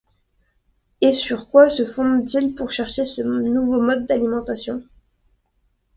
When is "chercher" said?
2.71-3.05